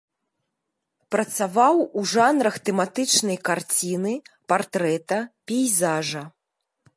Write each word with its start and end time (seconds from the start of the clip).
Працаваў 1.15 1.75
у 2.01 2.05
жанрах 2.13 2.57
тэматычнай 2.69 3.37
карціны, 3.51 4.13
партрэта, 4.55 5.17
пейзажа. 5.53 6.23